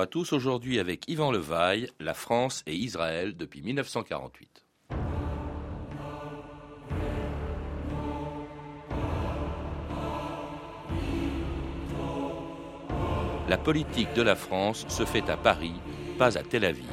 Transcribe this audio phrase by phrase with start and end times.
[0.00, 0.32] à tous.
[0.32, 4.64] Aujourd'hui avec Yvan Levaille, la France et Israël depuis 1948.
[13.48, 15.74] La politique de la France se fait à Paris,
[16.18, 16.86] pas à Tel Aviv.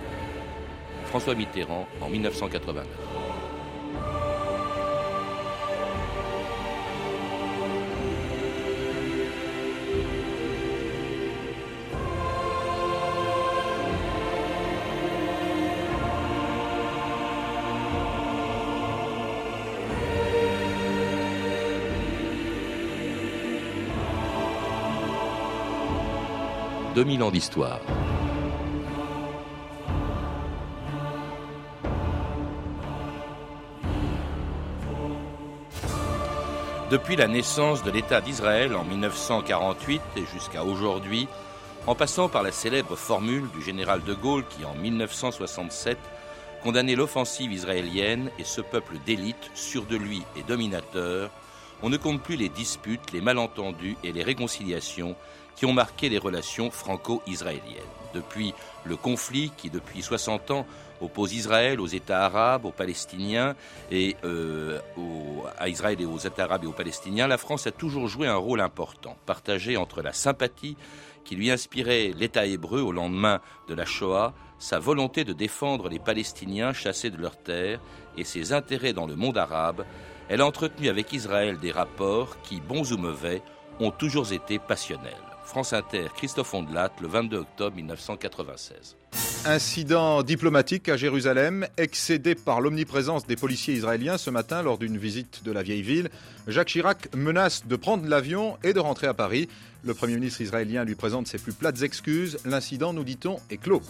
[1.06, 3.11] François Mitterrand en 1989.
[26.96, 27.80] 2000 ans d'histoire.
[36.90, 41.30] Depuis la naissance de l'État d'Israël en 1948 et jusqu'à aujourd'hui,
[41.88, 45.98] en passant par la célèbre formule du général de Gaulle qui, en 1967,
[46.62, 51.32] condamnait l'offensive israélienne et ce peuple d'élite, sûr de lui et dominateur,
[51.84, 55.16] on ne compte plus les disputes, les malentendus et les réconciliations
[55.56, 57.82] qui ont marqué les relations franco-israéliennes.
[58.14, 60.66] Depuis le conflit qui, depuis 60 ans,
[61.02, 63.56] oppose Israël aux États arabes, aux Palestiniens
[63.90, 64.80] et euh,
[65.58, 68.36] à Israël et aux États arabes et aux Palestiniens, la France a toujours joué un
[68.36, 70.78] rôle important, partagé entre la sympathie
[71.24, 76.00] qui lui inspirait l'État hébreu au lendemain de la Shoah, sa volonté de défendre les
[76.00, 77.80] Palestiniens chassés de leurs terres
[78.18, 79.86] et ses intérêts dans le monde arabe,
[80.30, 83.42] elle a entretenu avec Israël des rapports qui, bons ou mauvais,
[83.80, 85.14] ont toujours été passionnels.
[85.46, 88.96] France Inter, Christophe Ondelat, le 22 octobre 1996.
[89.46, 95.44] Incident diplomatique à Jérusalem, excédé par l'omniprésence des policiers israéliens ce matin lors d'une visite
[95.44, 96.10] de la vieille ville.
[96.48, 99.50] Jacques Chirac menace de prendre l'avion et de rentrer à Paris.
[99.84, 102.38] Le Premier ministre israélien lui présente ses plus plates excuses.
[102.46, 103.82] L'incident, nous dit-on, est clos.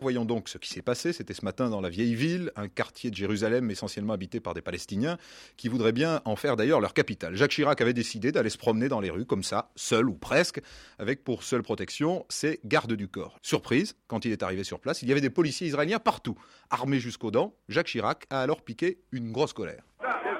[0.00, 1.12] Voyons donc ce qui s'est passé.
[1.12, 4.62] C'était ce matin dans la vieille ville, un quartier de Jérusalem essentiellement habité par des
[4.62, 5.16] Palestiniens
[5.56, 7.36] qui voudraient bien en faire d'ailleurs leur capitale.
[7.36, 10.60] Jacques Chirac avait décidé d'aller se promener dans les rues comme ça, seul ou presque,
[10.98, 13.38] avec pour seule protection ses gardes du corps.
[13.42, 16.36] Surprise, quand il est arrivé sur place, il y avait des policiers israéliens partout,
[16.70, 17.54] armés jusqu'aux dents.
[17.68, 19.84] Jacques Chirac a alors piqué une grosse colère.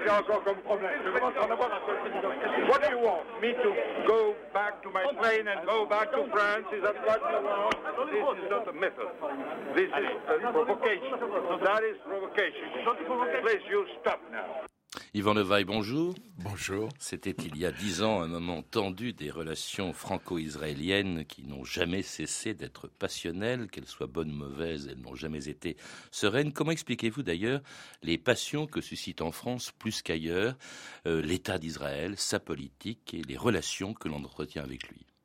[0.08, 0.92] Encore comme problème
[2.68, 3.24] What do you want?
[3.40, 3.70] Me to
[4.06, 6.66] go back to my plane and go back to France?
[6.72, 8.38] Is that what you want?
[8.38, 9.08] This is not a method.
[9.74, 11.10] This is a provocation.
[11.64, 12.66] That is provocation.
[13.42, 14.75] Please, you stop now.
[15.16, 16.14] Yvan Levaille, bonjour.
[16.40, 16.90] Bonjour.
[16.98, 22.02] C'était il y a dix ans un moment tendu des relations franco-israéliennes qui n'ont jamais
[22.02, 25.78] cessé d'être passionnelles, qu'elles soient bonnes ou mauvaises, elles n'ont jamais été
[26.10, 26.52] sereines.
[26.52, 27.62] Comment expliquez-vous d'ailleurs
[28.02, 30.54] les passions que suscite en France plus qu'ailleurs
[31.06, 35.15] euh, l'État d'Israël, sa politique et les relations que l'on entretient avec lui?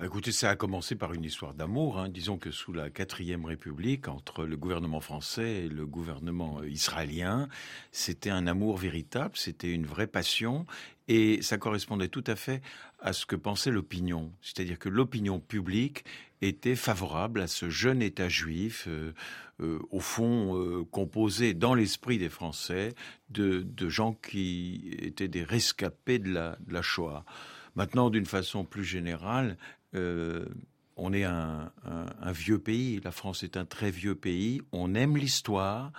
[0.00, 1.98] Bah, écoutez, ça a commencé par une histoire d'amour.
[1.98, 2.08] Hein.
[2.08, 7.50] Disons que sous la quatrième République, entre le gouvernement français et le gouvernement euh, israélien,
[7.92, 10.64] c'était un amour véritable, c'était une vraie passion,
[11.06, 12.62] et ça correspondait tout à fait
[13.00, 14.32] à ce que pensait l'opinion.
[14.40, 16.06] C'est-à-dire que l'opinion publique
[16.40, 19.12] était favorable à ce jeune État juif, euh,
[19.60, 22.94] euh, au fond composé dans l'esprit des Français
[23.28, 27.26] de, gens qui étaient des rescapés de la, de la Shoah.
[27.76, 29.56] Maintenant, d'une façon plus générale,
[29.94, 30.44] euh,
[30.96, 31.72] on est un,
[32.32, 35.92] vieux pays, la France est un très vieux pays, on aime l'histoire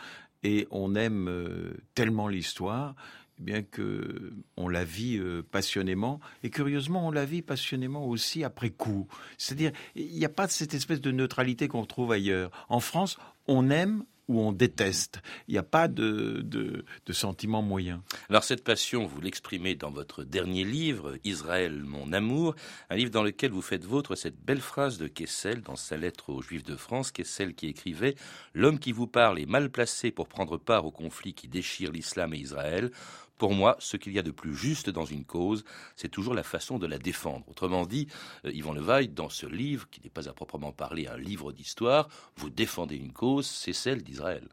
[0.44, 2.96] et on aime euh, tellement l'histoire
[3.40, 8.44] eh bien que on la vit euh, passionnément et curieusement on la vit passionnément aussi
[8.44, 9.08] après coup.
[9.40, 12.52] C'est-à-dire il n'y a pas cette espèce de neutralité qu'on trouve ailleurs.
[12.70, 15.22] En France, on aime où on déteste.
[15.48, 18.04] Il n'y a pas de, de, de sentiment moyen.
[18.30, 22.56] Alors cette passion, vous l'exprimez dans votre dernier livre, Israël, mon amour,
[22.90, 26.30] un livre dans lequel vous faites vôtre cette belle phrase de Kessel dans sa lettre
[26.30, 28.12] aux Juifs de France, Kessel qui écrivait⁇
[28.54, 32.34] L'homme qui vous parle est mal placé pour prendre part au conflit qui déchire l'islam
[32.34, 32.92] et Israël.
[33.42, 35.66] Pour moi, ce qu'il y a de plus juste dans une cause,
[35.96, 37.44] c'est toujours la façon de la défendre.
[37.50, 38.08] Autrement dit,
[38.46, 42.08] euh, Yvan Levaille, dans ce livre, qui n'est pas à proprement parler un livre d'histoire,
[42.36, 44.48] vous défendez une cause, c'est celle d'Israël.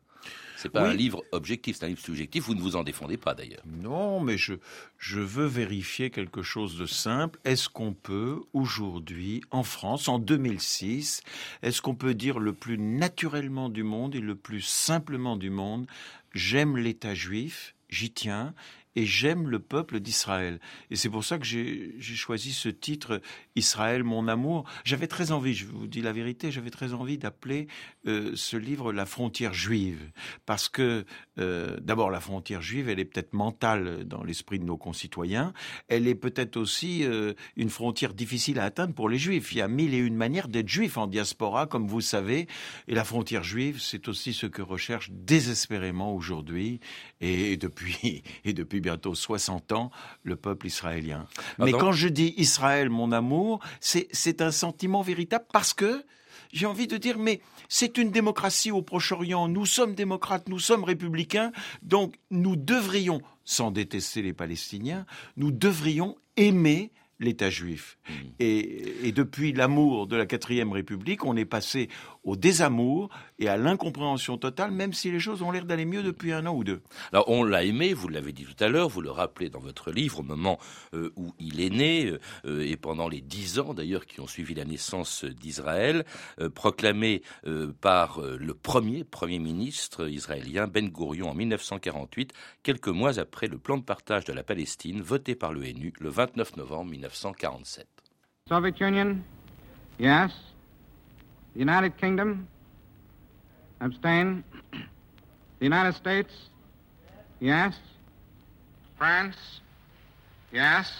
[0.56, 2.44] C'est pas un livre objectif, c'est un livre subjectif.
[2.44, 3.62] Vous ne vous en défendez pas d'ailleurs.
[3.66, 4.54] Non, mais je,
[4.96, 7.38] je veux vérifier quelque chose de simple.
[7.44, 11.20] Est-ce qu'on peut aujourd'hui, en France, en 2006,
[11.60, 15.86] est-ce qu'on peut dire le plus naturellement du monde et le plus simplement du monde,
[16.32, 18.54] j'aime l'État juif, j'y tiens,
[18.98, 20.58] et j'aime le peuple d'Israël.
[20.90, 23.20] Et c'est pour ça que j'ai choisi ce titre
[23.54, 24.68] Israël, mon amour.
[24.82, 27.68] J'avais très envie, je vous dis la vérité, j'avais très envie d'appeler
[28.08, 30.10] euh, ce livre La frontière juive,
[30.46, 31.04] parce que
[31.38, 35.52] euh, d'abord la frontière juive, elle est peut-être mentale dans l'esprit de nos concitoyens,
[35.86, 39.52] elle est peut-être aussi euh, une frontière difficile à atteindre pour les juifs.
[39.52, 42.48] Il y a mille et une manières d'être juif en diaspora, comme vous savez,
[42.88, 46.80] et la frontière juive, c'est aussi ce que recherche désespérément aujourd'hui
[47.20, 49.90] et depuis et depuis bientôt 60 ans
[50.22, 51.26] le peuple israélien.
[51.58, 56.02] Ah, Mais quand je dis Israël, mon amour, c'est un sentiment véritable parce que
[56.54, 60.84] j'ai envie de dire, mais c'est une démocratie au Proche-Orient, nous sommes démocrates, nous sommes
[60.84, 61.52] républicains,
[61.82, 65.04] donc nous devrions, sans détester les Palestiniens,
[65.36, 67.98] nous devrions aimer l'État juif.
[68.08, 68.12] Mmh.
[68.38, 71.90] Et, et, depuis l'amour de la quatrième République, on est passé
[72.28, 73.08] au désamour
[73.38, 76.54] et à l'incompréhension totale, même si les choses ont l'air d'aller mieux depuis un an
[76.54, 76.82] ou deux.
[77.10, 79.90] Alors on l'a aimé, vous l'avez dit tout à l'heure, vous le rappelez dans votre
[79.90, 80.58] livre, au moment
[80.94, 82.12] euh, où il est né,
[82.44, 86.04] euh, et pendant les dix ans d'ailleurs qui ont suivi la naissance d'Israël,
[86.40, 87.22] euh, proclamé
[87.80, 92.32] par le premier Premier ministre israélien, Ben Gurion, en 1948,
[92.62, 96.56] quelques mois après le plan de partage de la Palestine voté par l'ONU le 29
[96.56, 97.86] novembre 1947.
[98.48, 99.16] Soviet Union,
[99.98, 100.32] yes.
[101.54, 102.48] The United Kingdom?
[103.80, 104.44] Abstain.
[104.72, 106.32] The United States?
[107.40, 107.74] Yes.
[108.96, 109.36] France?
[110.52, 110.92] Yes.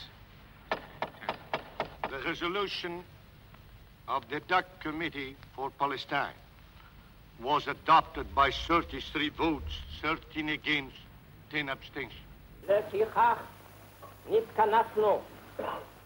[0.71, 3.03] The resolution
[4.09, 6.35] of the DUC Committee for Palestine
[7.43, 9.73] was adopted by 33 votes,
[10.03, 10.97] 13 against,
[11.51, 12.21] 10 abstentions.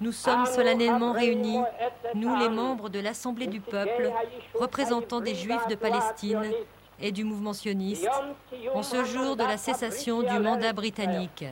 [0.01, 1.61] Nous sommes solennellement réunis,
[2.15, 4.11] nous les membres de l'Assemblée du peuple,
[4.59, 6.43] représentants des Juifs de Palestine
[7.01, 8.09] et du mouvement sioniste,
[8.75, 11.45] en ce jour de la cessation du mandat britannique.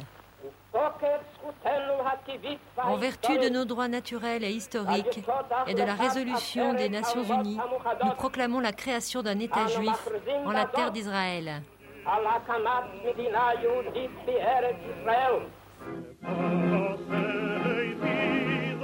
[2.82, 5.20] En vertu de nos droits naturels et historiques
[5.66, 7.58] et de la résolution des Nations Unies,
[8.04, 10.08] nous proclamons la création d'un État juif
[10.44, 11.62] en la terre d'Israël.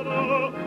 [0.09, 0.66] Oh.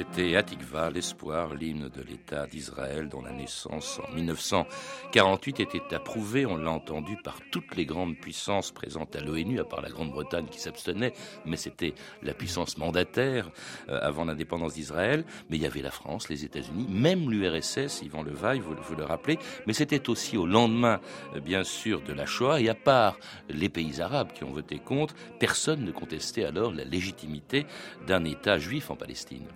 [0.00, 6.46] it c'était Atikva, l'espoir, l'hymne de l'État d'Israël, dont la naissance en 1948 était approuvée,
[6.46, 10.46] on l'a entendu, par toutes les grandes puissances présentes à l'ONU, à part la Grande-Bretagne
[10.50, 11.12] qui s'abstenait,
[11.46, 13.50] mais c'était la puissance mandataire
[13.88, 15.24] euh, avant l'indépendance d'Israël.
[15.48, 19.04] Mais il y avait la France, les États-Unis, même l'URSS, Yvan Levaille, vous, vous le
[19.04, 21.00] rappelez, mais c'était aussi au lendemain,
[21.36, 23.16] euh, bien sûr, de la Shoah, et à part
[23.48, 27.64] les pays arabes qui ont voté contre, personne ne contestait alors la légitimité
[28.08, 29.46] d'un État juif en Palestine.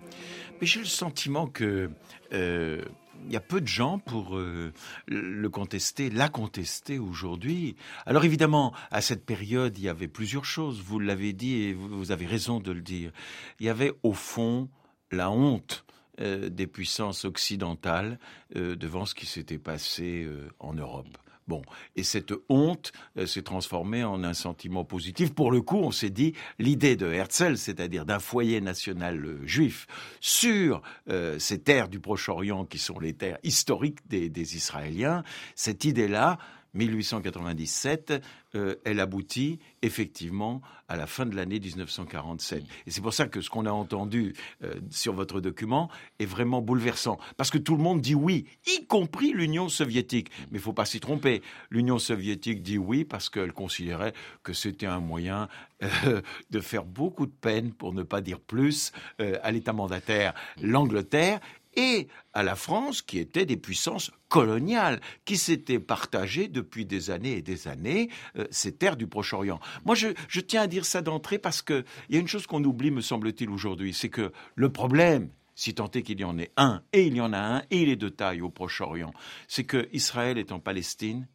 [0.61, 1.89] Mais j'ai le sentiment que
[2.33, 2.81] euh,
[3.25, 4.71] il y a peu de gens pour euh,
[5.07, 7.75] le contester, la contester aujourd'hui.
[8.05, 10.81] Alors évidemment, à cette période, il y avait plusieurs choses.
[10.81, 13.11] Vous l'avez dit et vous avez raison de le dire.
[13.59, 14.69] Il y avait au fond
[15.11, 15.85] la honte
[16.21, 18.17] euh, des puissances occidentales
[18.53, 20.27] devant ce qui s'était passé
[20.59, 21.17] en Europe.
[21.47, 21.61] Bon,
[21.95, 25.31] et cette honte euh, s'est transformée en un sentiment positif.
[25.31, 29.85] Pour le coup, on s'est dit l'idée de Herzl, c'est-à-dire d'un foyer national euh, juif
[30.21, 35.23] sur euh, ces terres du Proche-Orient qui sont les terres historiques des, des Israéliens,
[35.53, 36.39] cette idée-là
[36.75, 38.21] 1897,
[38.55, 42.63] euh, elle aboutit effectivement à la fin de l'année 1947.
[42.85, 45.89] Et c'est pour ça que ce qu'on a entendu euh, sur votre document
[46.19, 47.17] est vraiment bouleversant.
[47.37, 50.29] Parce que tout le monde dit oui, y compris l'Union soviétique.
[50.51, 51.41] Mais il ne faut pas s'y tromper.
[51.69, 54.13] L'Union soviétique dit oui parce qu'elle considérait
[54.43, 55.47] que c'était un moyen
[55.83, 61.39] euh, de faire beaucoup de peine, pour ne pas dire plus, à l'État mandataire, l'Angleterre
[61.75, 67.37] et à la France, qui était des puissances coloniales, qui s'étaient partagées depuis des années
[67.37, 69.59] et des années euh, ces terres du Proche-Orient.
[69.85, 72.91] Moi, je, tiens à dire ça d'entrée parce qu'il y a une chose qu'on oublie,
[72.91, 76.81] me semble-t-il, aujourd'hui, c'est que le problème, si tant est qu'il y en ait un,
[76.91, 79.13] et il y en a un, et il est de taille au Proche-Orient,
[79.47, 81.27] c'est que Israël est en Palestine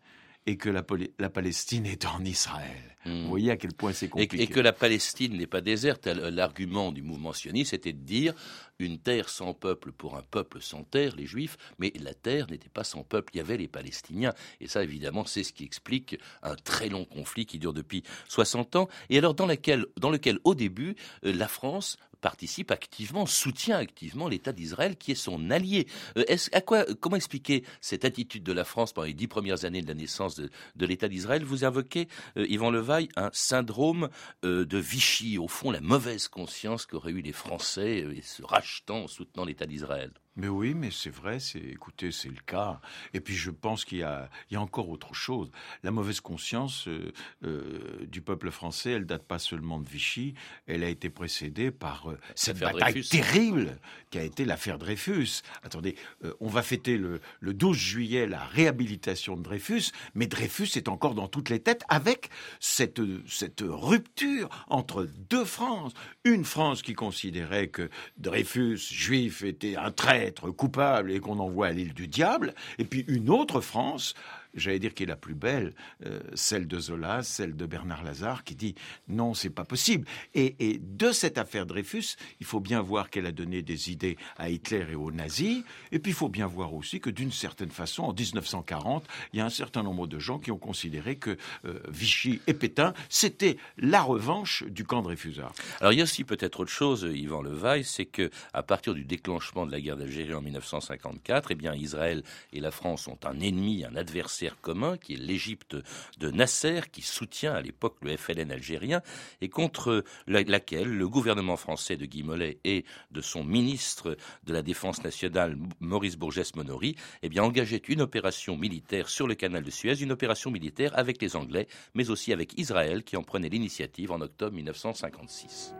[0.47, 2.97] et que la, Palestine est en Israël.
[3.05, 3.23] Hmm.
[3.23, 4.43] Vous voyez à quel point c'est compliqué.
[4.43, 6.07] Et, que la Palestine n'est pas déserte.
[6.07, 8.35] L'argument du mouvement sioniste était de dire
[8.79, 12.69] une terre sans peuple pour un peuple sans terre, les Juifs, mais la terre n'était
[12.69, 14.33] pas sans peuple, il y avait les Palestiniens.
[14.61, 18.77] Et ça, évidemment, c'est ce qui explique un très long conflit qui dure depuis 60
[18.77, 24.29] ans, et alors dans, dans lequel, au début, euh, la France participe activement, soutient activement
[24.29, 25.87] l'État d'Israël qui est son allié.
[26.17, 29.83] Euh, à quoi, comment expliquer cette attitude de la France pendant les dix premières années
[29.83, 30.51] de la naissance de,
[30.87, 31.45] l'État d'Israël?
[31.45, 34.09] Vous invoquez, euh, Yvan Levaille, un syndrome
[34.45, 39.09] euh, de Vichy, au fond la mauvaise conscience qu'auraient eu les Français se rachetant en
[39.09, 40.13] soutenant l'État d'Israël.
[40.41, 42.81] Mais oui, mais c'est vrai, c'est, écoutez, c'est le cas.
[43.13, 45.51] Et puis je pense qu'il y a, il y a encore autre chose.
[45.83, 47.13] La mauvaise conscience euh,
[47.45, 50.33] euh, du peuple français, elle date pas seulement de Vichy,
[50.67, 53.79] elle a été précédée par euh, cette bataille terrible
[54.09, 55.43] qui a été l'affaire Dreyfus.
[55.63, 55.95] Attendez,
[56.41, 61.15] on va fêter le, le 12 juillet la réhabilitation de Dreyfus, mais Dreyfus est encore
[61.15, 62.31] dans toutes les têtes avec
[62.61, 65.93] cette, cette rupture entre deux France.
[66.25, 71.67] Une France qui considérait que Dreyfus, juif, était un trait être coupable et qu'on envoie
[71.67, 74.15] à l'île du diable, et puis une autre France
[74.55, 75.75] j'allais dire, qui est la plus belle,
[76.07, 78.75] euh, celle de Zola, celle de Bernard Lazare, qui dit
[79.09, 80.07] non, c'est pas possible.
[80.35, 84.51] Et, de cette affaire Dreyfus, il faut bien voir qu'elle a donné des idées à
[84.51, 88.05] Hitler et aux nazis, et puis il faut bien voir aussi que d'une certaine façon,
[88.05, 91.81] en 1940, il y a un certain nombre de gens qui ont considéré que euh,
[91.89, 95.53] Vichy et Pétain, c'était la revanche du camp Dreyfusard.
[95.81, 99.05] Alors il y a aussi peut-être autre chose, Yvan Levaille, c'est que à partir du
[99.05, 103.41] déclenchement de la guerre d'Algérie en 1954, eh bien Israël et la France ont un
[103.41, 105.77] ennemi, un adversaire commun, qui est l'Égypte
[106.19, 109.03] de Nasser, qui soutient à l'époque le FLN algérien,
[109.41, 114.63] et contre laquelle le gouvernement français de Guy Mollet et de son ministre de la
[114.63, 120.03] Défense nationale, Maurice Bourgès-Monory, eh bien, engageait une opération militaire sur le canal de Suez,
[120.03, 124.21] une opération militaire avec les Anglais, mais aussi avec Israël, qui en prenait l'initiative en
[124.21, 125.75] octobre 1956.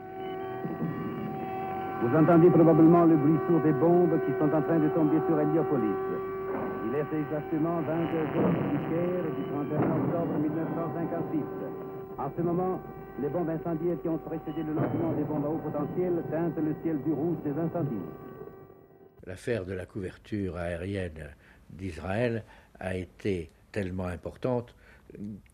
[2.01, 5.39] Vous entendez probablement le bruit sourd des bombes qui sont en train de tomber sur
[5.39, 6.30] Héliopolis.
[6.91, 11.39] Est exactement 22 heures du Caire du 31 octobre 1956.
[12.17, 12.81] En ce moment,
[13.21, 16.75] les bombes incendiaires qui ont précédé le lancement des bombes à haut potentiel teintent le
[16.83, 17.95] ciel du rouge des incendies.
[19.25, 21.29] L'affaire de la couverture aérienne
[21.69, 22.43] d'Israël
[22.77, 24.75] a été tellement importante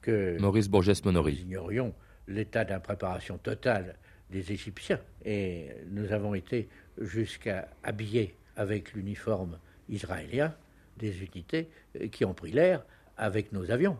[0.01, 1.93] que Maurice Bourges nous ignorions
[2.27, 3.95] l'état d'impréparation totale
[4.31, 4.99] des Égyptiens.
[5.23, 6.67] Et nous avons été
[6.97, 10.51] jusqu'à habiller avec l'uniforme israélien
[10.97, 12.85] des unités euh, qui ont pris l'air
[13.17, 13.97] avec nos avions.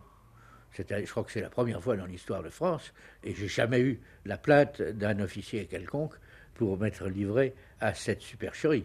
[0.72, 2.92] Je crois que c'est la première fois dans l'histoire de France,
[3.24, 6.14] et j'ai jamais eu la plainte d'un officier quelconque
[6.54, 8.84] pour m'être livré à cette supercherie.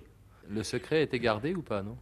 [0.50, 1.98] Le secret était gardé ou pas, non?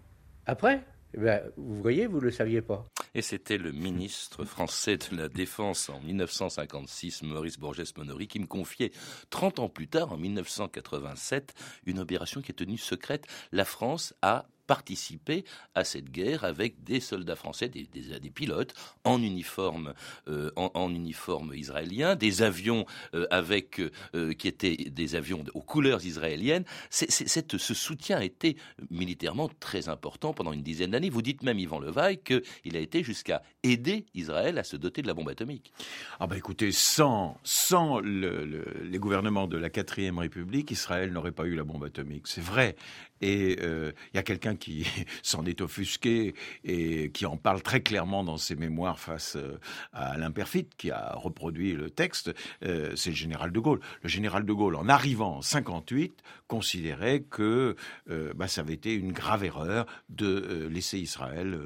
[0.46, 2.86] Après eh ben, Vous voyez, vous ne le saviez pas.
[3.14, 8.92] Et c'était le ministre français de la Défense en 1956, Maurice Bourges-Monory, qui me confiait
[9.30, 11.54] 30 ans plus tard, en 1987,
[11.86, 13.26] une opération qui est tenue secrète.
[13.52, 19.22] La France a participer à cette guerre avec des soldats français, des, des, pilotes en
[19.22, 19.94] uniforme,
[20.28, 23.82] euh, en, uniforme israélien, des avions euh, avec
[24.16, 26.66] euh, qui étaient des avions aux couleurs israéliennes.
[26.90, 28.58] ce soutien a été
[28.90, 31.10] militairement très important pendant une dizaine d'années.
[31.10, 35.08] Vous dites même, Yvan Levaille, qu'il a été jusqu'à aider Israël à se doter de
[35.08, 35.74] la bombe atomique.
[36.20, 41.56] Ah bah écoutez, sans, sans les gouvernements de la quatrième République, Israël n'aurait pas eu
[41.56, 42.28] la bombe atomique.
[42.28, 42.76] C'est vrai.
[43.22, 44.86] Et il y a quelqu'un qui
[45.24, 49.60] s'en est offusqué et qui en parle très clairement dans ses mémoires face euh,
[49.94, 53.80] à Alain Perfit, qui a reproduit le texte, euh, c'est le général de Gaulle.
[54.02, 57.76] Le général de Gaulle, en arrivant en 58, considérait que
[58.10, 61.60] euh, bah, ça avait été une grave erreur de laisser Israël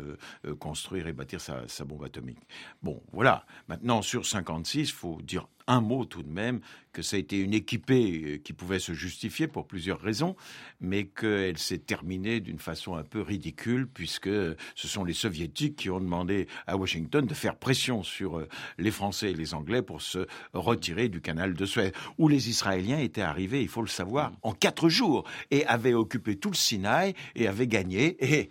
[0.60, 2.40] construire et bâtir sa, sa bombe atomique.
[2.82, 3.46] Bon, voilà.
[3.68, 6.62] Maintenant, sur 56, il faut dire un mot tout de même
[6.94, 10.36] que ça a été une équipée euh, qui pouvait se justifier pour plusieurs raisons,
[10.80, 15.90] mais qu'elle s'est terminée d'une façon un peu ridicule, puisque ce sont les soviétiques qui
[15.90, 20.02] ont demandé à Washington de faire pression sur euh, les Français et les Anglais pour
[20.02, 24.32] se retirer du canal de Suez, où les Israéliens étaient arrivés, il faut le savoir,
[24.42, 28.50] en quatre jours, et avaient occupé tout le Sinaï et avaient gagné et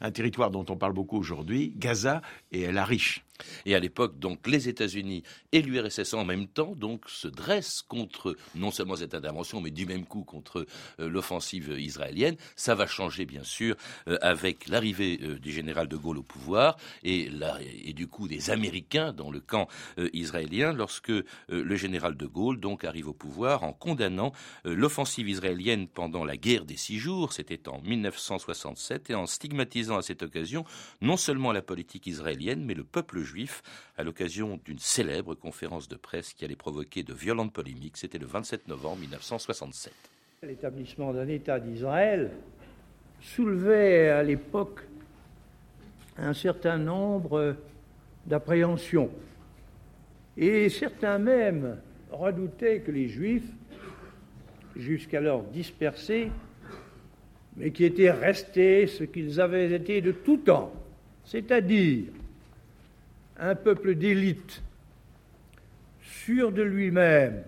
[0.00, 3.24] un territoire dont on parle beaucoup aujourd'hui, Gaza et El Arish.
[3.66, 5.22] Et à l'époque, donc, les États-Unis
[5.52, 9.86] et l'URSS en même temps, donc, se dressent contre non seulement cette intervention, mais du
[9.86, 10.66] même coup contre
[11.00, 12.36] euh, l'offensive israélienne.
[12.56, 13.76] Ça va changer, bien sûr,
[14.08, 17.30] euh, avec l'arrivée euh, du général de Gaulle au pouvoir et,
[17.84, 19.68] et du coup des Américains dans le camp
[20.12, 21.12] israélien lorsque
[21.48, 24.32] le général de Gaulle, donc, arrive au pouvoir en condamnant
[24.64, 27.32] l'offensive israélienne pendant la guerre des six jours.
[27.32, 30.64] C'était en 1967 et en stigmatisant à cette occasion
[31.00, 33.62] non seulement la politique israélienne, mais le peuple juif
[33.96, 37.96] à l'occasion d'une célèbre conférence de presse qui allait provoquer de violentes polémiques.
[37.96, 39.92] C'était le 27 novembre 1967.
[40.42, 42.30] L'établissement d'un État d'Israël
[43.20, 44.80] soulevait à l'époque
[46.16, 47.56] un certain nombre
[48.26, 49.10] d'appréhensions.
[50.36, 51.78] Et certains même
[52.10, 53.50] redoutaient que les Juifs,
[54.76, 56.30] jusqu'alors dispersés,
[57.56, 60.72] mais qui étaient restés ce qu'ils avaient été de tout temps,
[61.24, 62.04] c'est-à-dire
[63.38, 64.62] un peuple d'élite,
[66.02, 67.42] sûr de lui-même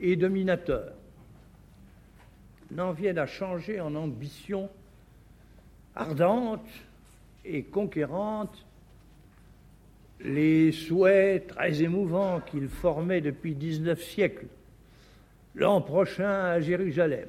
[0.00, 0.92] et dominateur,
[2.70, 4.68] n'en vienne à changer en ambition
[5.94, 6.66] ardente
[7.44, 8.66] et conquérante
[10.20, 14.46] les souhaits très émouvants qu'il formait depuis 19 siècles,
[15.54, 17.28] l'an prochain à Jérusalem.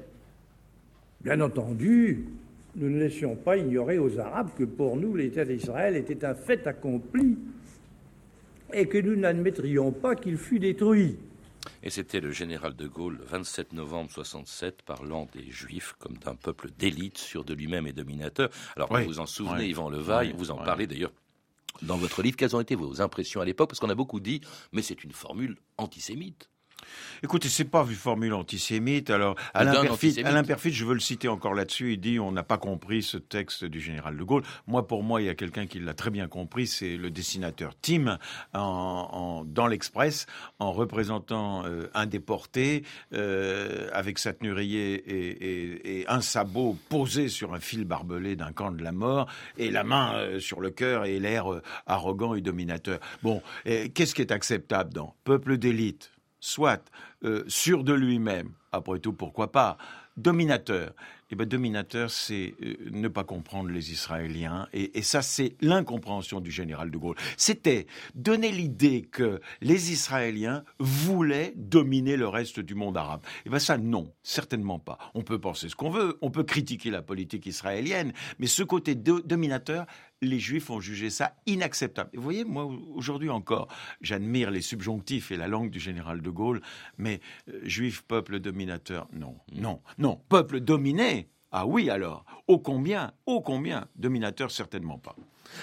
[1.20, 2.26] Bien entendu,
[2.76, 6.66] nous ne laissions pas ignorer aux Arabes que pour nous l'État d'Israël était un fait
[6.66, 7.38] accompli
[8.72, 11.16] et que nous n'admettrions pas qu'il fût détruit.
[11.82, 16.34] Et c'était le général de Gaulle, le 27 novembre 67, parlant des Juifs comme d'un
[16.34, 18.50] peuple d'élite, sûr de lui-même et dominateur.
[18.76, 21.12] Alors, vous vous en souvenez, Yvan Levaille, vous en parlez d'ailleurs
[21.82, 22.36] dans votre livre.
[22.36, 23.68] Quelles ont été vos impressions à l'époque?
[23.70, 24.40] Parce qu'on a beaucoup dit,
[24.72, 26.48] mais c'est une formule antisémite.
[27.22, 29.10] Écoutez, c'est pas une formule antisémite.
[29.10, 29.84] Alors, Alain
[30.44, 33.64] Perfit, je veux le citer encore là-dessus, il dit on n'a pas compris ce texte
[33.64, 34.42] du général de Gaulle.
[34.66, 37.72] Moi, pour moi, il y a quelqu'un qui l'a très bien compris, c'est le dessinateur
[37.80, 38.18] Tim
[38.54, 40.26] dans l'Express,
[40.58, 47.54] en représentant euh, un déporté euh, avec sa tenue et, et, un sabot posé sur
[47.54, 49.26] un fil barbelé d'un camp de la mort
[49.58, 51.46] et la main euh, sur le cœur et l'air
[51.86, 53.00] arrogant et dominateur.
[53.22, 56.15] Bon, qu'est-ce qui est acceptable dans Peuple d'élite?
[56.40, 56.90] Soit
[57.24, 59.78] euh, sûr de lui-même, après tout, pourquoi pas,
[60.16, 60.92] dominateur.
[61.28, 64.68] Et eh bien, dominateur, c'est euh, ne pas comprendre les Israéliens.
[64.72, 67.16] Et, ça, c'est l'incompréhension du général de Gaulle.
[67.36, 73.22] C'était donner l'idée que les Israéliens voulaient dominer le reste du monde arabe.
[73.24, 74.98] Et eh bien ça, non, certainement pas.
[75.14, 78.94] On peut penser ce qu'on veut, on peut critiquer la politique israélienne, mais ce côté
[78.94, 79.86] dominateur,
[80.22, 82.10] les Juifs ont jugé ça inacceptable.
[82.14, 83.68] vous voyez, moi, aujourd'hui encore,
[84.00, 86.62] j'admire les subjonctifs et la langue du général de Gaulle,
[86.98, 93.12] mais euh, Juif, peuple dominateur, non, non, non, peuple dominé, ah oui alors, ô combien,
[93.26, 95.16] ô combien, dominateur certainement pas.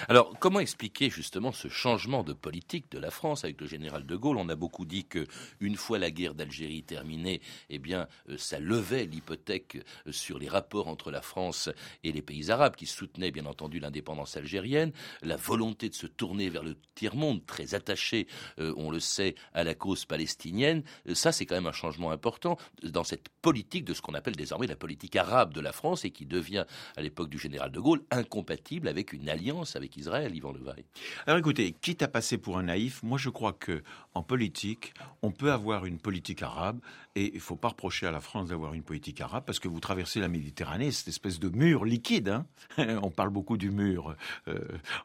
[0.08, 4.16] Alors, comment expliquer justement ce changement de politique de la France avec le général de
[4.16, 4.38] Gaulle?
[4.38, 5.26] On a beaucoup dit que
[5.60, 10.48] une fois la guerre d'Algérie terminée, eh bien, euh, ça levait l'hypothèque euh, sur les
[10.48, 11.70] rapports entre la France
[12.02, 14.92] et les pays arabes, qui soutenaient bien entendu l'indépendance algérienne,
[15.22, 18.26] la volonté de se tourner vers le tiers-monde, très attaché,
[18.58, 20.82] euh, on le sait, à la cause palestinienne.
[21.14, 24.66] Ça, c'est quand même un changement important dans cette politique de ce qu'on appelle désormais
[24.66, 26.64] la politique arabe de la France et qui devient,
[26.96, 30.84] à l'époque du général de Gaulle, incompatible avec une alliance avec Israël, Yvan Levaille.
[31.26, 33.82] Alors écoutez, quitte à passer pour un naïf, moi je crois que
[34.14, 36.80] en politique, on peut avoir une politique arabe
[37.16, 39.80] et il faut pas reprocher à la France d'avoir une politique arabe parce que vous
[39.80, 42.28] traversez la Méditerranée, cette espèce de mur liquide.
[42.28, 42.46] Hein.
[43.02, 44.16] on parle beaucoup du mur
[44.48, 44.58] euh,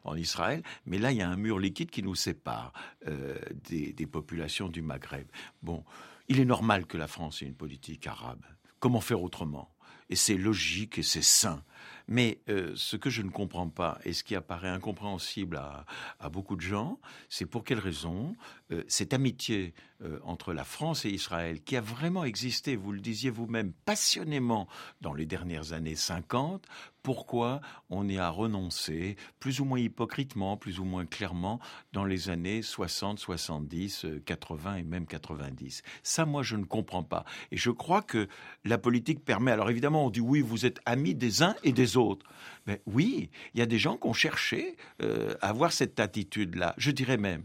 [0.04, 2.72] en Israël, mais là il y a un mur liquide qui nous sépare
[3.06, 3.36] euh,
[3.68, 5.26] des, des populations du Maghreb.
[5.62, 5.84] Bon,
[6.28, 8.44] il est normal que la France ait une politique arabe.
[8.78, 9.68] Comment faire autrement?
[10.08, 11.62] Et c'est logique et c'est sain.
[12.10, 16.56] Mais euh, ce que je ne comprends pas et ce qui apparaît incompréhensible à, beaucoup
[16.56, 18.34] de gens, c'est pour quelle raison
[18.72, 23.00] euh, cette amitié euh, entre la France et Israël, qui a vraiment existé, vous le
[23.00, 24.68] disiez vous-même, passionnément
[25.00, 26.66] dans les dernières années 50,
[27.02, 31.60] pourquoi on y a renoncé, plus ou moins hypocritement, plus ou moins clairement,
[31.92, 35.82] dans les années 60, 70, 80 et même 90.
[36.02, 37.24] Ça, moi, je ne comprends pas.
[37.50, 38.28] Et je crois que
[38.64, 41.96] la politique permet, alors évidemment, on dit oui, vous êtes amis des uns et des
[41.96, 42.26] autres.
[42.66, 46.74] Mais oui, il y a des gens qui ont cherché euh, à avoir cette attitude-là.
[46.78, 47.44] Je dirais même,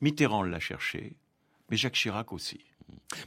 [0.00, 1.16] Mitterrand l'a cherché,
[1.72, 2.60] mais Jacques Chirac aussi.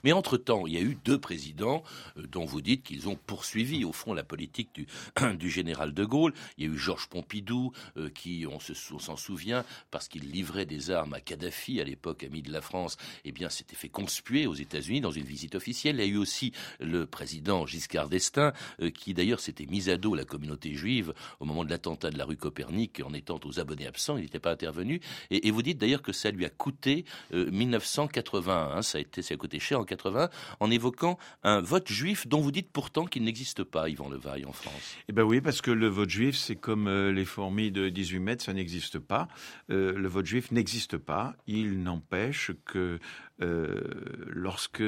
[0.03, 1.83] Mais entre-temps, il y a eu deux présidents
[2.17, 6.33] euh, dont vous dites qu'ils ont poursuivi, au fond, la politique du, général de Gaulle.
[6.57, 10.91] Il y a eu Georges Pompidou, euh, qui, on s'en souvient, parce qu'il livrait des
[10.91, 14.53] armes à Kadhafi, à l'époque ami de la France, eh bien, s'était fait conspuer aux
[14.53, 15.95] États-Unis dans une visite officielle.
[15.97, 19.97] Il y a eu aussi le président Giscard d'Estaing, euh, qui d'ailleurs s'était mis à
[19.97, 23.59] dos la communauté juive au moment de l'attentat de la rue Copernic, en étant aux
[23.59, 25.01] abonnés absents, il n'était pas intervenu.
[25.31, 29.33] Et, vous dites d'ailleurs que ça lui a coûté 1981, hein, ça a été, ça
[29.33, 30.29] a coûté cher en 80
[30.59, 34.51] en évoquant un vote juif dont vous dites pourtant qu'il n'existe pas, Yvan Levaille, en
[34.51, 34.97] France.
[35.07, 38.19] Eh bien oui, parce que le vote juif, c'est comme euh, les fourmis de 18
[38.19, 39.27] mètres, ça n'existe pas.
[39.69, 41.33] Euh, le vote juif n'existe pas.
[41.47, 42.99] Il n'empêche que
[43.41, 43.81] euh,
[44.27, 44.83] lorsque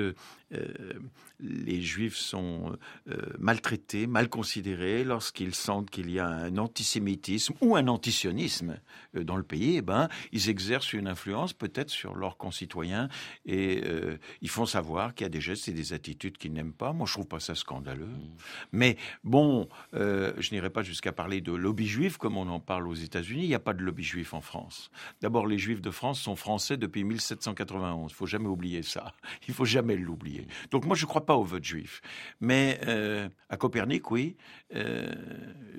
[1.40, 2.78] les juifs sont
[3.38, 8.80] maltraités, mal considérés, lorsqu'ils sentent qu'il y a un antisémitisme ou un antisionisme
[9.14, 13.10] dans le pays, eh ben, ils exercent une influence peut-être sur leurs concitoyens
[13.46, 13.84] et
[14.42, 16.94] ils font savoir qu'il y a des gestes et des attitudes qu'ils n'aiment pas.
[16.94, 18.06] Moi, je trouve pas ça scandaleux.
[18.06, 18.38] Mmh.
[18.72, 22.94] Mais bon, je n'irai pas jusqu'à parler de lobby juif comme on en parle aux
[22.94, 23.44] États-Unis.
[23.44, 24.92] Il n'y a pas de lobby juif en France.
[25.22, 28.12] D'abord, les juifs de France sont français depuis 1791.
[28.12, 29.14] Il faut jamais oublier ça.
[29.48, 30.48] Il faut jamais l'oublier.
[30.72, 32.02] Donc moi, je ne crois pas au vote juif.
[32.42, 34.38] Mais euh, à Copernic, oui,
[34.76, 35.14] euh,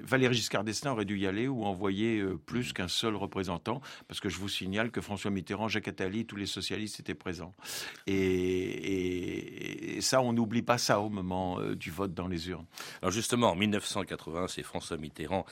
[0.02, 4.20] Valéry Giscard d'Estaing aurait dû y aller ou envoyer euh, plus qu'un seul représentant, parce
[4.20, 7.54] que je vous signale que François Mitterrand, Jacques Attali, tous les socialistes étaient présents.
[8.06, 12.66] Et, et ça, on n'oublie pas ça au moment du vote dans les urnes.
[13.02, 15.44] Alors justement, en 1980, c'est François Mitterrand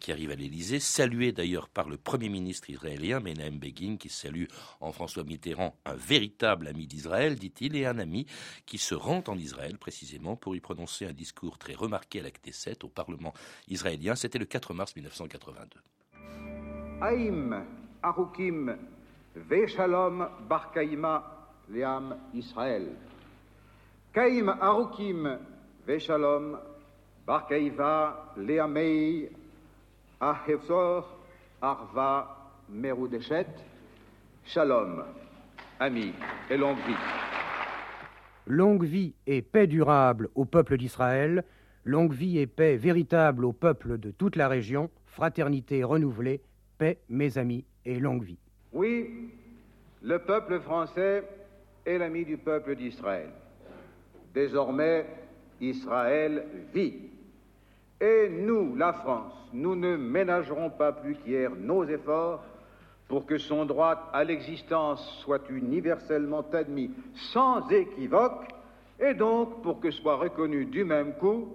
[0.00, 4.44] qui arrive à l'Élysée, salué d'ailleurs par le Premier ministre israélien, Menahem Begin, qui salue
[4.80, 8.26] en François Mitterrand un véritable ami d'Israël, dit-il, et un ami
[8.66, 12.30] qui se rend en Israël précisément pour y prononcer un discours très remarqué à la
[12.30, 13.34] Knesset, au Parlement
[13.68, 14.14] israélien.
[14.14, 15.80] C'était le 4 mars 1982.
[17.00, 17.64] Aïm
[18.02, 18.76] Arukim
[21.70, 22.96] Leam Israël.
[24.60, 25.38] Arukim
[30.20, 31.18] Ahevzor
[31.60, 32.36] Arva
[32.68, 33.46] Merudeshet.
[34.46, 35.04] Shalom,
[35.80, 36.12] amis
[36.50, 36.94] et longue vie.
[38.46, 41.44] Longue vie et paix durable au peuple d'Israël,
[41.84, 46.42] longue vie et paix véritable au peuple de toute la région, fraternité renouvelée,
[46.78, 48.38] paix, mes amis, et longue vie.
[48.72, 49.30] Oui,
[50.02, 51.24] le peuple français
[51.86, 53.30] est l'ami du peuple d'Israël.
[54.34, 55.06] Désormais,
[55.60, 56.94] Israël vit.
[58.00, 62.44] Et nous, la France, nous ne ménagerons pas plus qu'hier nos efforts
[63.08, 66.90] pour que son droit à l'existence soit universellement admis
[67.32, 68.48] sans équivoque,
[68.98, 71.54] et donc pour que soit reconnu du même coup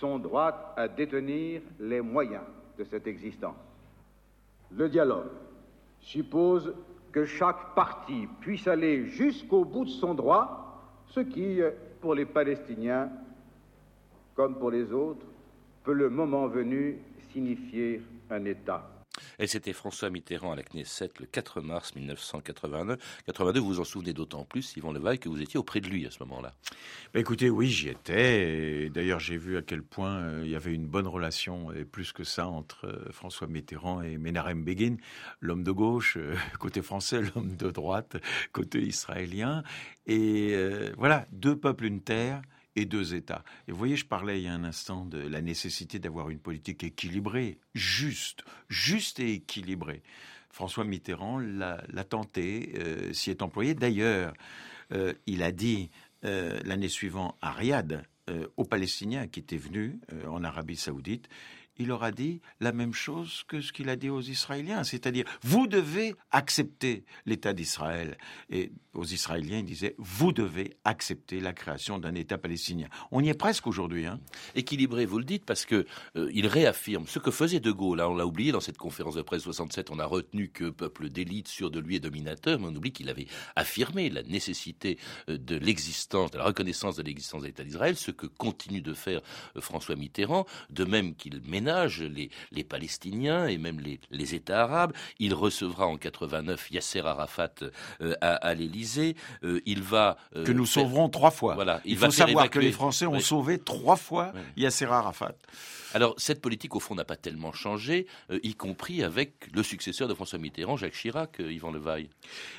[0.00, 2.42] son droit à détenir les moyens
[2.78, 3.56] de cette existence.
[4.70, 5.30] Le dialogue
[6.00, 6.74] suppose
[7.12, 11.60] que chaque parti puisse aller jusqu'au bout de son droit, ce qui,
[12.00, 13.10] pour les Palestiniens,
[14.34, 15.24] comme pour les autres,
[15.84, 16.98] peut le moment venu
[17.32, 18.97] signifier un État.
[19.40, 22.98] Et c'était François Mitterrand à la Knesset le 4 mars 1982.
[23.26, 26.06] 82, vous vous en souvenez d'autant plus, Yvan Levaille, que vous étiez auprès de lui
[26.06, 26.54] à ce moment-là.
[27.14, 28.90] Bah écoutez, oui, j'y étais.
[28.90, 32.12] D'ailleurs, j'ai vu à quel point euh, il y avait une bonne relation, et plus
[32.12, 34.96] que ça, entre euh, François Mitterrand et Menachem Begin,
[35.40, 38.16] l'homme de gauche, euh, côté français, l'homme de droite,
[38.52, 39.62] côté israélien.
[40.06, 40.56] Et
[40.96, 42.40] voilà, deux peuples, une terre
[42.78, 43.44] et deux États.
[43.66, 46.38] Et vous voyez, je parlais il y a un instant de la nécessité d'avoir une
[46.38, 50.02] politique équilibrée, juste, juste et équilibrée.
[50.50, 53.74] François Mitterrand l'a tenté, euh, s'y est employé.
[53.74, 54.32] D'ailleurs,
[54.92, 55.90] euh, il a dit
[56.24, 58.02] euh, l'année suivante à Riyad,
[58.58, 61.30] aux Palestiniens qui étaient venus en Arabie saoudite,
[61.78, 65.66] il aura dit la même chose que ce qu'il a dit aux Israéliens, c'est-à-dire vous
[65.66, 68.18] devez accepter l'État d'Israël.
[68.50, 72.88] Et aux Israéliens, il disait vous devez accepter la création d'un État palestinien.
[73.10, 74.06] On y est presque aujourd'hui.
[74.06, 74.20] Hein.
[74.54, 75.86] Équilibré, vous le dites, parce que
[76.16, 77.98] euh, il réaffirme ce que faisait De Gaulle.
[77.98, 79.90] Là, on l'a oublié dans cette conférence de presse 67.
[79.90, 83.08] On a retenu que peuple d'élite sûr de lui et dominateur, mais on oublie qu'il
[83.08, 87.96] avait affirmé la nécessité euh, de l'existence, de la reconnaissance de l'existence de l'État d'Israël,
[87.96, 89.20] ce que continue de faire
[89.56, 94.92] euh, François Mitterrand, de même qu'il ménage les, Palestiniens et même les, États arabes.
[95.18, 97.54] Il recevra en 89 Yasser Arafat
[98.00, 99.16] euh, à, l'Élysée.
[99.42, 101.54] Euh, il va euh, que nous sauverons trois fois.
[101.54, 105.34] Voilà, il, faut savoir que les Français ont sauvé trois fois Yasser Arafat.
[105.94, 108.06] Alors cette politique au fond n'a pas tellement changé,
[108.42, 112.10] y compris avec le successeur de François Mitterrand, Jacques Chirac, Yvan Levaille.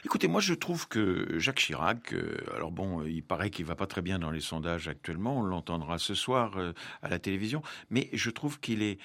[0.04, 2.16] Écoutez, moi je trouve que Jacques Chirac,
[2.56, 6.00] alors bon, il paraît qu'il va pas très bien dans les sondages actuellement, on l'entendra
[6.00, 6.58] ce soir
[7.04, 8.99] à la télévision, mais je trouve qu'il est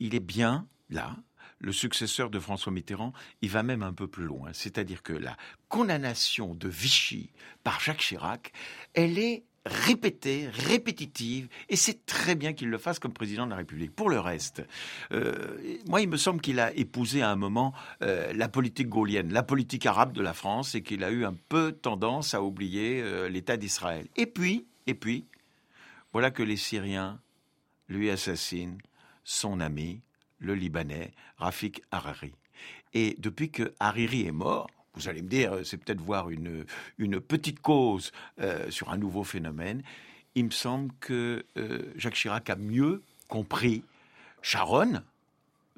[0.00, 1.16] il est bien là.
[1.60, 4.50] le successeur de François Mitterrand, il va même un peu plus loin.
[4.52, 5.36] C'est-à-dire que la
[5.68, 7.30] condamnation de Vichy
[7.62, 8.52] par Jacques Chirac,
[8.94, 13.56] elle est répétée, répétitive, et c'est très bien qu'il le fasse comme président de la
[13.56, 13.94] République.
[13.94, 14.62] Pour le reste,
[15.12, 19.32] euh, moi, il me semble qu'il a épousé à un moment euh, la politique gaulienne,
[19.32, 23.02] la politique arabe de la France, et qu'il a eu un peu tendance à oublier
[23.02, 24.06] euh, l'État d'Israël.
[24.16, 25.26] Et puis, et puis,
[26.12, 27.20] voilà que les Syriens
[27.88, 28.78] lui assassinent
[29.30, 30.00] son ami,
[30.40, 32.32] le Libanais, Rafik Hariri.
[32.94, 36.66] Et depuis que Hariri est mort, vous allez me dire, c'est peut-être voir une,
[36.98, 39.84] une petite cause euh, sur un nouveau phénomène.
[40.34, 43.84] Il me semble que euh, Jacques Chirac a mieux compris
[44.42, 45.00] Sharon,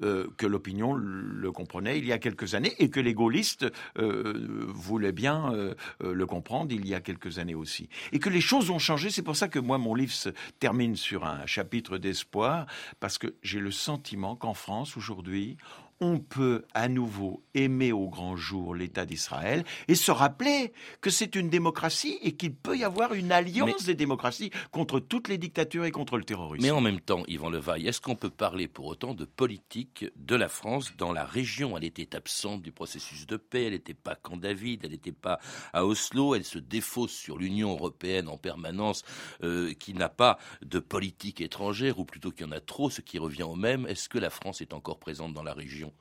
[0.01, 5.11] euh, que l'opinion le comprenait il y a quelques années et que les gaullistes voulaient
[5.11, 5.53] bien
[6.01, 7.89] le comprendre il y a quelques années aussi.
[8.11, 10.29] Et que les choses ont changé, c'est pour ça que moi mon livre se
[10.59, 12.65] termine sur un chapitre d'espoir,
[12.99, 15.57] parce que j'ai le sentiment qu'en France aujourd'hui,
[16.03, 21.35] on peut à nouveau aimer au grand jour l'État d'Israël et se rappeler que c'est
[21.35, 25.85] une démocratie et qu'il peut y avoir une alliance des démocraties contre toutes les dictatures
[25.85, 26.65] et contre le terrorisme.
[26.65, 30.35] Mais en même temps, Yvan Levaille, est-ce qu'on peut parler pour autant de politique de
[30.35, 31.77] la France dans la région?
[31.77, 35.39] Elle était absente du processus de paix, elle n'était pas Camp David, elle n'était pas
[35.71, 39.03] à Oslo, elle se défausse sur l'Union européenne en permanence
[39.43, 42.99] euh, qui n'a pas de politique étrangère, ou plutôt qu'il y en a trop, ce
[42.99, 43.87] qui revient au même.
[43.87, 45.92] Est-ce que la France est encore présente dans la région?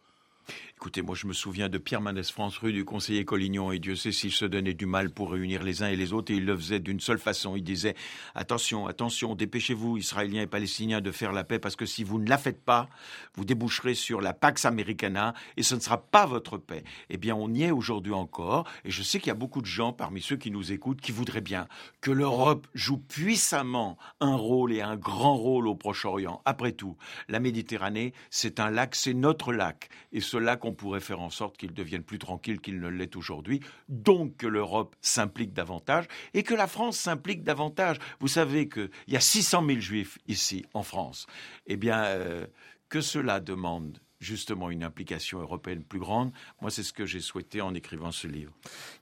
[0.77, 3.95] Écoutez, moi je me souviens de Pierre Manès France, rue du conseiller Collignon, et Dieu
[3.95, 6.45] sait s'il se donnait du mal pour réunir les uns et les autres, et il
[6.45, 7.55] le faisait d'une seule façon.
[7.55, 7.95] Il disait
[8.35, 12.29] Attention, attention, dépêchez-vous, Israéliens et Palestiniens, de faire la paix, parce que si vous ne
[12.29, 12.89] la faites pas,
[13.37, 16.83] vous déboucherez sur la Pax Americana, et ce ne sera pas votre paix.
[17.11, 19.67] Eh bien, on y est aujourd'hui encore, et je sais qu'il y a beaucoup de
[19.67, 21.69] gens parmi ceux qui nous écoutent qui voudraient bien
[22.01, 26.43] que l'Europe joue puissamment un rôle et un grand rôle au Proche-Orient.
[26.45, 26.97] Après tout,
[27.29, 31.57] la Méditerranée, c'est un lac, c'est notre lac, et lac, on pourrait faire en sorte
[31.57, 36.55] qu'il devienne plus tranquille qu'il ne l'est aujourd'hui, donc que l'Europe s'implique davantage et que
[36.55, 37.99] la France s'implique davantage.
[38.21, 41.27] Vous savez qu'il y a 600 000 juifs ici, en France.
[41.67, 42.47] Eh bien, euh,
[42.89, 46.33] que cela demande justement une implication européenne plus grande.
[46.61, 48.53] Moi, c'est ce que j'ai souhaité en écrivant ce livre.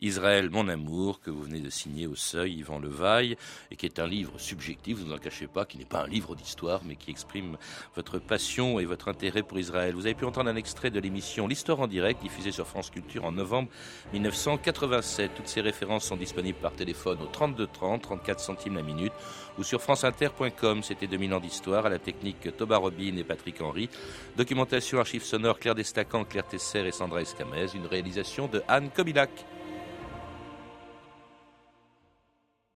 [0.01, 3.37] Israël, mon amour, que vous venez de signer au seuil, Yvan Levaille,
[3.71, 6.35] et qui est un livre subjectif, vous n'en cachez pas, qui n'est pas un livre
[6.35, 7.57] d'histoire, mais qui exprime
[7.95, 9.95] votre passion et votre intérêt pour Israël.
[9.95, 13.25] Vous avez pu entendre un extrait de l'émission L'Histoire en direct, diffusée sur France Culture
[13.25, 13.69] en novembre
[14.13, 15.33] 1987.
[15.35, 19.13] Toutes ces références sont disponibles par téléphone au 32 30, 34 centimes la minute,
[19.61, 20.83] ou sur franceinter.com.
[20.83, 23.91] C'était 2000 ans d'histoire, à la technique Toba Robin et Patrick Henry.
[24.37, 27.67] Documentation archives sonores Claire Destacan, Claire Tesser et Sandra Escamez.
[27.75, 29.31] Une réalisation de Anne Kobilac.